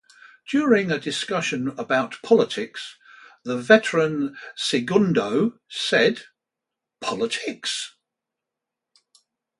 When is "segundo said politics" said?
4.55-7.95